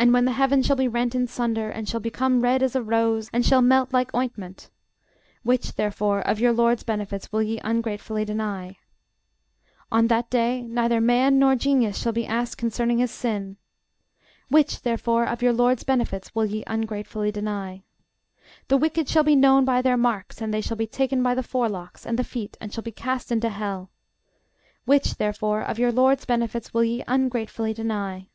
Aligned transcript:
And 0.00 0.12
when 0.12 0.24
the 0.24 0.32
heaven 0.32 0.64
shall 0.64 0.74
be 0.74 0.88
rent 0.88 1.14
in 1.14 1.28
sunder, 1.28 1.70
and 1.70 1.88
shall 1.88 2.00
become 2.00 2.40
red 2.40 2.60
as 2.60 2.74
a 2.74 2.82
rose, 2.82 3.30
and 3.32 3.46
shall 3.46 3.62
melt 3.62 3.92
like 3.92 4.12
ointment: 4.12 4.68
(Which, 5.44 5.76
therefore, 5.76 6.22
of 6.22 6.40
your 6.40 6.52
LORD'S 6.52 6.82
benefits 6.82 7.30
will 7.30 7.40
ye 7.44 7.60
ungratefully 7.62 8.24
deny?) 8.24 8.78
On 9.92 10.08
that 10.08 10.28
day 10.28 10.62
neither 10.62 11.00
man 11.00 11.38
nor 11.38 11.54
genius 11.54 11.96
shall 12.02 12.12
be 12.12 12.26
asked 12.26 12.58
concerning 12.58 12.98
his 12.98 13.12
sin. 13.12 13.58
Which, 14.48 14.82
therefore, 14.82 15.24
of 15.24 15.40
your 15.40 15.52
LORD'S 15.52 15.84
benefits 15.84 16.34
will 16.34 16.46
ye 16.46 16.64
ungratefully 16.66 17.30
deny? 17.30 17.84
The 18.66 18.76
wicked 18.76 19.08
shall 19.08 19.22
be 19.22 19.36
known 19.36 19.64
by 19.64 19.82
their 19.82 19.96
marks; 19.96 20.40
and 20.42 20.52
they 20.52 20.60
shall 20.60 20.76
be 20.76 20.88
taken 20.88 21.22
by 21.22 21.36
the 21.36 21.44
forelocks, 21.44 22.04
and 22.04 22.18
the 22.18 22.24
feet, 22.24 22.56
and 22.60 22.74
shall 22.74 22.82
be 22.82 22.90
cast 22.90 23.30
into 23.30 23.50
hell. 23.50 23.88
Which, 24.84 25.14
therefore, 25.14 25.60
of 25.62 25.78
your 25.78 25.92
LORD'S 25.92 26.24
benefits 26.24 26.74
will 26.74 26.82
ye 26.82 27.04
ungratefully 27.06 27.72
deny? 27.72 28.26